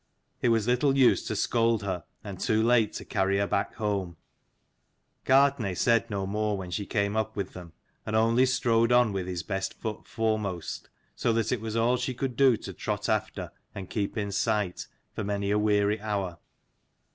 [0.41, 4.17] It was little use to scold her, and too late to carry her back home.
[5.27, 9.13] Gartnaidh Mfi said no more when she came up with them, and only strode on
[9.13, 13.09] with his best foot foremost, so that it was all she could do to trot
[13.09, 16.39] after and keep in sight, for many a weary hour.